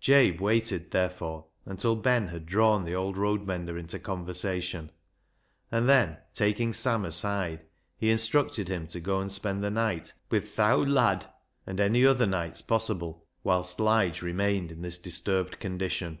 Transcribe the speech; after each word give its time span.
Jabe 0.00 0.38
waited, 0.38 0.92
therefore, 0.92 1.46
until 1.66 1.96
Ben 1.96 2.28
had 2.28 2.46
drawn 2.46 2.84
the 2.84 2.94
old 2.94 3.16
road 3.18 3.44
mender 3.48 3.76
into 3.76 3.98
conversation, 3.98 4.92
and 5.72 5.88
then, 5.88 6.18
taking 6.32 6.72
Sam 6.72 7.04
aside, 7.04 7.66
he 7.98 8.08
instructed 8.08 8.68
him 8.68 8.86
to 8.86 9.00
go 9.00 9.18
and 9.20 9.32
spend 9.32 9.64
the 9.64 9.72
night 9.72 10.14
with" 10.30 10.54
th' 10.56 10.60
owd 10.60 10.88
lad," 10.88 11.26
and 11.66 11.80
any 11.80 12.06
other 12.06 12.26
nights 12.26 12.62
possible 12.62 13.26
whilst 13.42 13.80
Lige 13.80 14.22
remained 14.22 14.70
in 14.70 14.82
this 14.82 14.98
disturbed 14.98 15.58
condition. 15.58 16.20